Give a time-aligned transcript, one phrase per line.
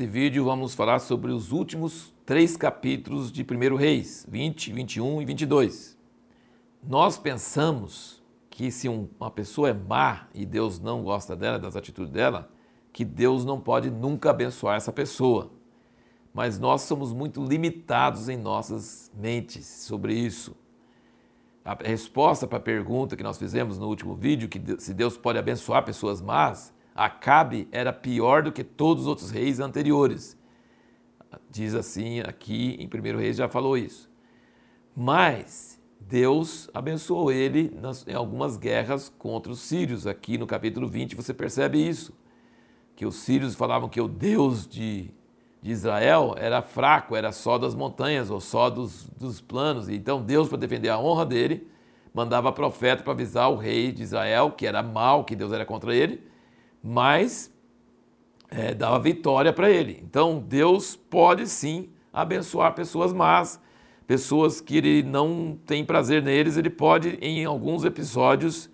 [0.00, 5.24] Nesse vídeo vamos falar sobre os últimos três capítulos de 1 Reis, 20, 21 e
[5.26, 5.98] 22.
[6.82, 12.10] Nós pensamos que se uma pessoa é má e Deus não gosta dela, das atitudes
[12.10, 12.50] dela,
[12.94, 15.50] que Deus não pode nunca abençoar essa pessoa.
[16.32, 20.56] Mas nós somos muito limitados em nossas mentes sobre isso.
[21.62, 25.38] A resposta para a pergunta que nós fizemos no último vídeo, que se Deus pode
[25.38, 30.38] abençoar pessoas más, Acabe era pior do que todos os outros reis anteriores.
[31.48, 34.10] Diz assim aqui em 1 Reis já falou isso.
[34.94, 40.06] Mas Deus abençoou ele nas, em algumas guerras contra os sírios.
[40.06, 42.12] Aqui no capítulo 20 você percebe isso.
[42.94, 45.10] Que os sírios falavam que o Deus de,
[45.62, 49.88] de Israel era fraco, era só das montanhas ou só dos, dos planos.
[49.88, 51.66] Então Deus, para defender a honra dele,
[52.12, 55.94] mandava profeta para avisar o rei de Israel que era mal, que Deus era contra
[55.96, 56.28] ele
[56.82, 57.52] mas
[58.50, 60.00] é, dava vitória para ele.
[60.02, 63.60] Então Deus pode sim abençoar pessoas más,
[64.06, 68.68] pessoas que ele não tem prazer neles, ele pode, em alguns episódios,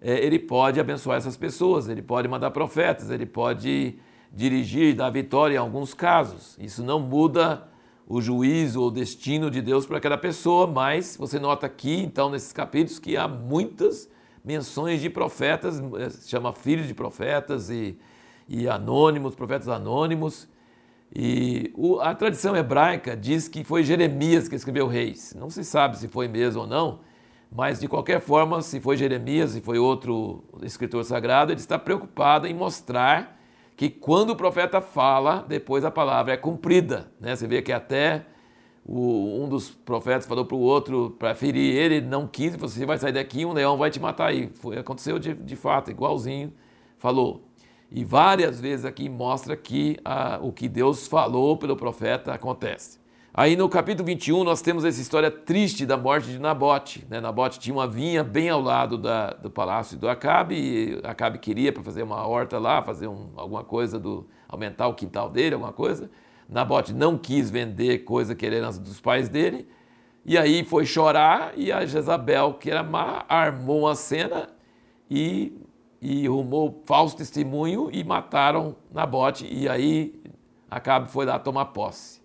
[0.00, 3.98] é, ele pode abençoar essas pessoas, ele pode mandar profetas, ele pode
[4.32, 6.56] dirigir, dar vitória em alguns casos.
[6.58, 7.68] Isso não muda
[8.06, 12.52] o juízo ou destino de Deus para aquela pessoa, mas você nota aqui, então, nesses
[12.52, 14.08] capítulos, que há muitas
[14.48, 17.98] menções de profetas, eh, se chama filhos de profetas e,
[18.48, 20.48] e anônimos, profetas anônimos.
[21.14, 25.34] E o, a tradição hebraica diz que foi Jeremias que escreveu Reis.
[25.38, 27.00] Não se sabe se foi mesmo ou não,
[27.52, 32.46] mas de qualquer forma, se foi Jeremias, se foi outro escritor sagrado, ele está preocupado
[32.46, 33.38] em mostrar
[33.76, 37.12] que quando o profeta fala, depois a palavra é cumprida.
[37.20, 37.36] Né?
[37.36, 38.24] Você vê que até
[38.88, 42.96] o, um dos profetas falou para o outro para ferir ele, não quis, você vai
[42.96, 44.34] sair daqui, um leão vai te matar.
[44.34, 46.52] E foi, aconteceu de, de fato, igualzinho
[46.98, 47.44] falou.
[47.90, 52.98] E várias vezes aqui mostra que a, o que Deus falou pelo profeta acontece.
[53.32, 57.06] Aí no capítulo 21 nós temos essa história triste da morte de Nabote.
[57.08, 57.20] Né?
[57.20, 61.72] Nabote tinha uma vinha bem ao lado da, do palácio do Acabe, e Acabe queria
[61.72, 65.72] para fazer uma horta lá, fazer um, alguma coisa, do, aumentar o quintal dele, alguma
[65.72, 66.10] coisa.
[66.48, 69.68] Nabote não quis vender coisa que era dos pais dele.
[70.24, 74.48] E aí foi chorar e a Jezabel, que era má, armou uma cena
[75.10, 75.52] e,
[76.00, 79.46] e rumou falso testemunho e mataram Nabote.
[79.50, 80.20] E aí
[80.70, 82.20] Acabe foi lá tomar posse.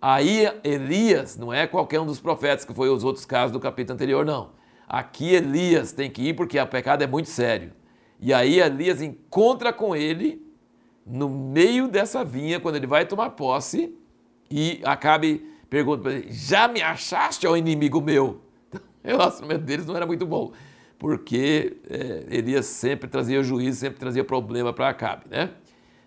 [0.00, 3.94] Aí Elias, não é qualquer um dos profetas que foi os outros casos do capítulo
[3.94, 4.50] anterior, não.
[4.88, 7.72] Aqui Elias tem que ir porque o pecado é muito sério.
[8.20, 10.45] E aí Elias encontra com ele
[11.06, 13.96] no meio dessa vinha, quando ele vai tomar posse,
[14.50, 18.40] e Acabe pergunta para ele: Já me achaste, ó inimigo meu?
[18.74, 20.52] o relacionamento deles não era muito bom,
[20.98, 25.50] porque é, Elias sempre trazia juízo, sempre trazia problema para Acabe, né?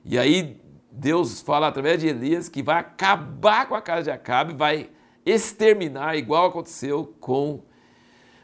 [0.03, 0.59] E aí
[0.91, 4.89] Deus fala através de Elias que vai acabar com a casa de Acabe, vai
[5.25, 7.63] exterminar, igual aconteceu com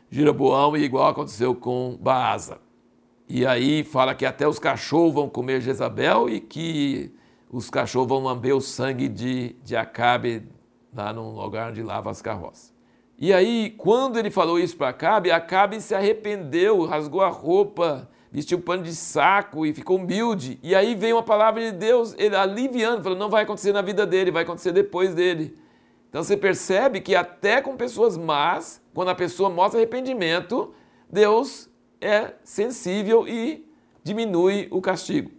[0.10, 2.65] Jeroboão e igual aconteceu com Baasa.
[3.28, 7.12] E aí fala que até os cachorros vão comer Jezabel e que
[7.50, 10.44] os cachorros vão lamber o sangue de, de Acabe
[10.96, 12.74] lá no lugar onde lava as carroças.
[13.18, 18.58] E aí, quando ele falou isso para Acabe, Acabe se arrependeu, rasgou a roupa, vestiu
[18.58, 20.60] um pano de saco e ficou humilde.
[20.62, 24.06] E aí veio uma palavra de Deus, ele aliviando, falou: não vai acontecer na vida
[24.06, 25.58] dele, vai acontecer depois dele.
[26.10, 30.74] Então você percebe que até com pessoas más, quando a pessoa mostra arrependimento,
[31.10, 31.70] Deus
[32.06, 33.68] é sensível e
[34.04, 35.32] diminui o castigo.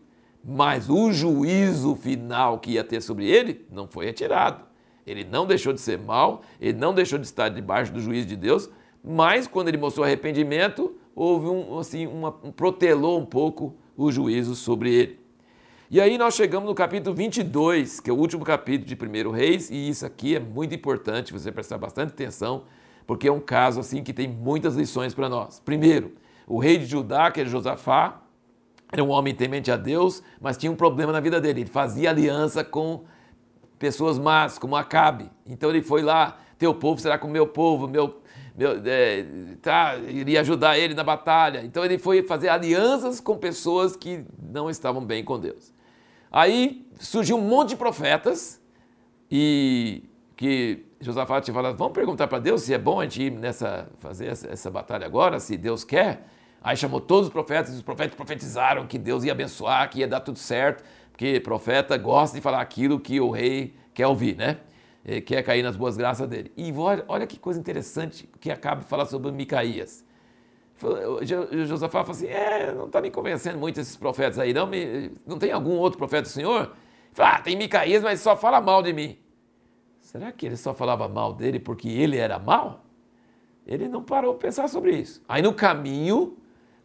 [0.44, 4.64] Mas o juízo final que ia ter sobre ele não foi retirado.
[5.06, 8.36] Ele não deixou de ser mal, ele não deixou de estar debaixo do juízo de
[8.36, 8.68] Deus,
[9.02, 14.56] mas quando ele mostrou arrependimento, houve um, assim, uma, um protelou um pouco o juízo
[14.56, 15.20] sobre ele.
[15.88, 19.70] E aí nós chegamos no capítulo 22, que é o último capítulo de 1 Reis,
[19.70, 22.64] e isso aqui é muito importante você prestar bastante atenção,
[23.06, 25.60] porque é um caso assim que tem muitas lições para nós.
[25.60, 26.12] Primeiro,
[26.46, 28.22] o rei de Judá, que era Josafá,
[28.92, 31.62] era um homem temente a Deus, mas tinha um problema na vida dele.
[31.62, 33.04] Ele fazia aliança com
[33.78, 35.28] pessoas más, como Acabe.
[35.44, 38.20] Então ele foi lá, teu povo será como meu povo, meu,
[38.56, 39.26] meu é,
[39.60, 41.62] tá, iria ajudar ele na batalha.
[41.64, 45.74] Então ele foi fazer alianças com pessoas que não estavam bem com Deus.
[46.30, 48.62] Aí surgiu um monte de profetas
[49.30, 50.04] e
[50.36, 53.88] que Josafá tinha falado, vamos perguntar para Deus se é bom a gente ir nessa,
[53.98, 56.26] fazer essa, essa batalha agora, se Deus quer.
[56.66, 60.08] Aí chamou todos os profetas, e os profetas profetizaram que Deus ia abençoar, que ia
[60.08, 60.82] dar tudo certo,
[61.12, 64.58] porque profeta gosta de falar aquilo que o rei quer ouvir, né?
[65.04, 66.50] Ele quer cair nas boas graças dele.
[66.56, 70.04] E olha, olha que coisa interessante que acaba de falar sobre Micaías.
[71.68, 74.66] Josafá falou assim: é, não está me convencendo muito esses profetas aí, não?
[74.66, 76.62] Me, não tem algum outro profeta do Senhor?
[76.62, 76.72] Ele
[77.16, 79.16] Ah, tem Micaías, mas só fala mal de mim.
[80.00, 82.84] Será que ele só falava mal dele porque ele era mal?
[83.64, 85.22] Ele não parou para pensar sobre isso.
[85.28, 86.36] Aí no caminho,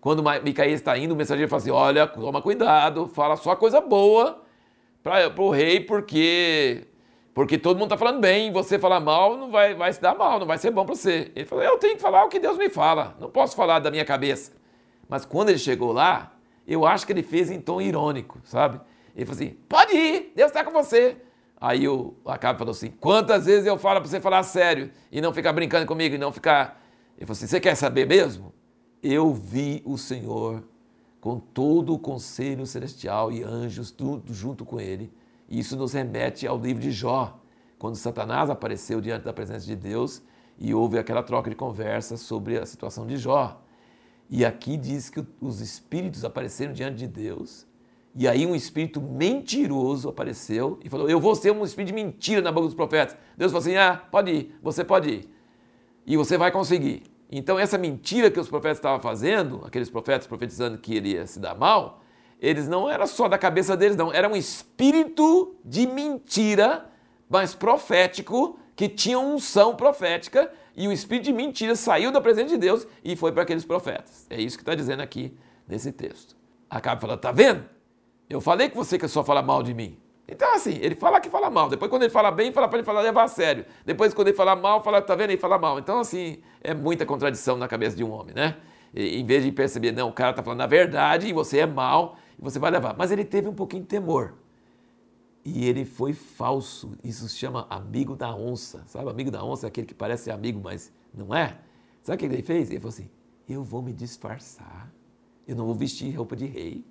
[0.01, 4.41] quando Micaías está indo, o mensageiro fala assim: olha, toma cuidado, fala só coisa boa
[5.03, 6.87] para o rei, porque
[7.33, 10.39] porque todo mundo está falando bem, você falar mal não vai, vai se dar mal,
[10.39, 11.31] não vai ser bom para você.
[11.35, 13.91] Ele falou: eu tenho que falar o que Deus me fala, não posso falar da
[13.91, 14.53] minha cabeça.
[15.07, 16.33] Mas quando ele chegou lá,
[16.67, 18.81] eu acho que ele fez em tom irônico, sabe?
[19.15, 21.17] Ele falou assim: pode ir, Deus está com você.
[21.59, 25.31] Aí o Acabe falou assim: quantas vezes eu falo para você falar sério e não
[25.31, 26.81] ficar brincando comigo e não ficar.
[27.15, 28.50] Ele falou assim: você quer saber mesmo?
[29.01, 30.63] Eu vi o Senhor
[31.19, 35.11] com todo o conselho celestial e anjos tudo junto com ele.
[35.49, 37.39] Isso nos remete ao livro de Jó,
[37.77, 40.21] quando Satanás apareceu diante da presença de Deus
[40.57, 43.61] e houve aquela troca de conversa sobre a situação de Jó.
[44.29, 47.65] E aqui diz que os espíritos apareceram diante de Deus
[48.13, 52.41] e aí um espírito mentiroso apareceu e falou: Eu vou ser um espírito de mentira
[52.41, 53.15] na boca dos profetas.
[53.37, 55.29] Deus falou assim: Ah, pode ir, você pode ir.
[56.05, 57.03] E você vai conseguir.
[57.31, 61.39] Então, essa mentira que os profetas estavam fazendo, aqueles profetas profetizando que ele ia se
[61.39, 62.01] dar mal,
[62.41, 64.11] eles não era só da cabeça deles, não.
[64.11, 66.89] Era um espírito de mentira,
[67.29, 72.57] mas profético, que tinha unção profética, e o espírito de mentira saiu da presença de
[72.57, 74.25] Deus e foi para aqueles profetas.
[74.29, 75.37] É isso que está dizendo aqui
[75.67, 76.35] nesse texto.
[76.69, 77.63] Acaba falando: Está vendo?
[78.29, 79.97] Eu falei que você quer só falar mal de mim.
[80.31, 81.67] Então, assim, ele fala que fala mal.
[81.67, 83.65] Depois, quando ele fala bem, fala para ele falar levar a sério.
[83.85, 85.31] Depois, quando ele fala mal, fala, tá vendo?
[85.31, 85.77] Ele fala mal.
[85.77, 88.55] Então, assim, é muita contradição na cabeça de um homem, né?
[88.93, 91.65] E, em vez de perceber, não, o cara tá falando a verdade e você é
[91.65, 92.95] mal e você vai levar.
[92.97, 94.35] Mas ele teve um pouquinho de temor.
[95.43, 96.97] E ele foi falso.
[97.03, 98.83] Isso se chama amigo da onça.
[98.87, 101.57] Sabe, amigo da onça é aquele que parece amigo, mas não é?
[102.03, 102.69] Sabe o que ele fez?
[102.69, 103.09] Ele falou assim:
[103.49, 104.89] eu vou me disfarçar.
[105.45, 106.85] Eu não vou vestir roupa de rei.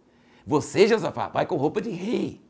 [0.47, 2.50] Você, Josafá, vai com roupa de rei.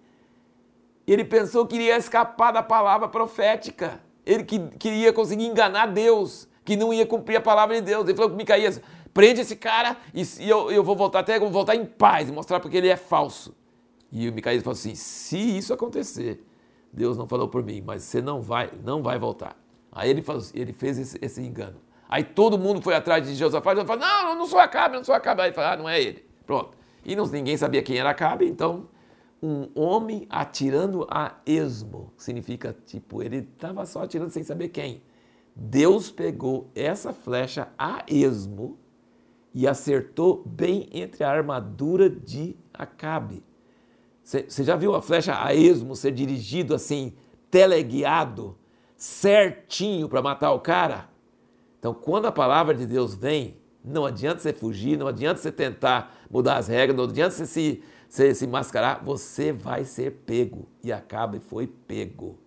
[1.13, 4.01] Ele pensou que iria escapar da palavra profética.
[4.25, 8.05] Ele que, queria conseguir enganar Deus, que não ia cumprir a palavra de Deus.
[8.05, 8.81] Ele falou com Micaías:
[9.13, 12.33] prende esse cara e, e eu, eu, vou voltar até vou voltar em paz e
[12.33, 13.57] mostrar porque ele é falso.
[14.13, 16.47] E o Micaías falou assim: se isso acontecer,
[16.93, 19.57] Deus não falou por mim, mas você não vai, não vai voltar.
[19.91, 21.81] Aí ele, faz, ele fez esse, esse, engano.
[22.09, 23.75] Aí todo mundo foi atrás de Josafá.
[23.75, 25.43] Josafá falou: não, eu não sou Acabe, não sou Acabe.
[25.43, 26.25] Aí ele falou: ah, não é ele.
[26.47, 26.71] Pronto.
[27.05, 28.87] E não, ninguém sabia quem era Acabe, então
[29.43, 35.03] um homem atirando a esmo significa tipo, ele estava só atirando sem saber quem.
[35.57, 38.79] Deus pegou essa flecha a esmo
[39.53, 43.43] e acertou bem entre a armadura de Acabe.
[44.23, 47.15] Você já viu a flecha a esmo ser dirigido assim,
[47.51, 48.57] teleguiado,
[48.97, 51.09] certinho para matar o cara?
[51.79, 56.15] Então, quando a palavra de Deus vem, não adianta você fugir, não adianta você tentar
[56.31, 60.69] mudar as regras, não adianta você se, se, se mascarar, você vai ser pego.
[60.83, 62.39] E acaba e foi pego.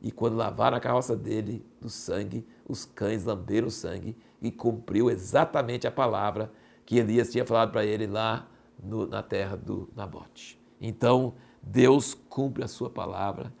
[0.00, 5.10] E quando lavaram a carroça dele do sangue, os cães lamberam o sangue e cumpriu
[5.10, 6.50] exatamente a palavra
[6.84, 8.48] que Elias tinha falado para ele lá
[8.82, 10.58] no, na terra do Nabote.
[10.80, 13.52] Então, Deus cumpre a sua palavra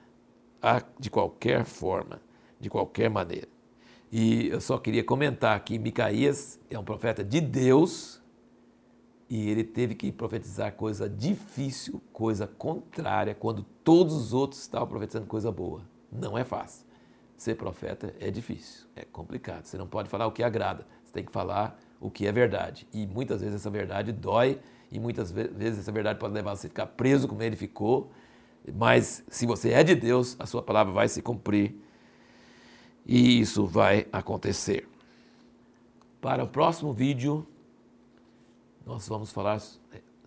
[0.98, 2.20] de qualquer forma,
[2.60, 3.48] de qualquer maneira.
[4.10, 8.22] E eu só queria comentar que Micaías é um profeta de Deus
[9.28, 15.26] e ele teve que profetizar coisa difícil, coisa contrária, quando todos os outros estavam profetizando
[15.26, 15.82] coisa boa.
[16.10, 16.86] Não é fácil.
[17.36, 19.64] Ser profeta é difícil, é complicado.
[19.64, 22.86] Você não pode falar o que agrada, você tem que falar o que é verdade.
[22.92, 24.58] E muitas vezes essa verdade dói
[24.90, 28.10] e muitas vezes essa verdade pode levar você a ficar preso como ele ficou.
[28.74, 31.74] Mas se você é de Deus, a sua palavra vai se cumprir
[33.04, 34.88] e isso vai acontecer.
[36.20, 37.46] Para o próximo vídeo,
[38.86, 39.60] nós vamos falar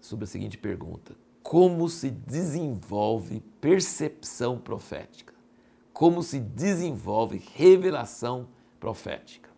[0.01, 5.34] sobre a seguinte pergunta: Como se desenvolve percepção profética?
[5.94, 8.50] Como se desenvolve revelação
[8.80, 9.49] profética?